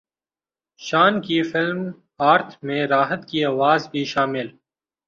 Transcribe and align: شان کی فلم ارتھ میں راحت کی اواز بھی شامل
شان 0.79 1.21
کی 1.21 1.41
فلم 1.43 1.81
ارتھ 2.23 2.57
میں 2.63 2.81
راحت 2.87 3.27
کی 3.27 3.45
اواز 3.45 3.89
بھی 3.91 4.03
شامل 4.05 4.47